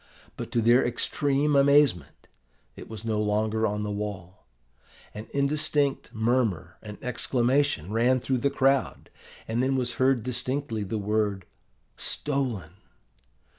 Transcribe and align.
But, 0.35 0.51
to 0.53 0.63
their 0.63 0.83
extreme 0.83 1.55
amazement, 1.55 2.27
it 2.75 2.89
was 2.89 3.05
no 3.05 3.21
longer 3.21 3.67
on 3.67 3.83
the 3.83 3.91
wall. 3.91 4.47
An 5.13 5.27
indistinct 5.31 6.11
murmur 6.11 6.77
and 6.81 6.97
exclamation 7.03 7.91
ran 7.93 8.19
through 8.19 8.39
the 8.39 8.49
crowd, 8.49 9.11
and 9.47 9.61
then 9.61 9.75
was 9.75 9.93
heard 10.01 10.23
distinctly 10.23 10.81
the 10.83 10.97
word, 10.97 11.45
"stolen." 11.97 12.71